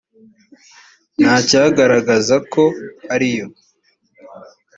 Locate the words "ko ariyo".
2.53-3.47